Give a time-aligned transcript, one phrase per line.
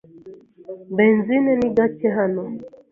[0.95, 2.43] Benzine ni gake hano.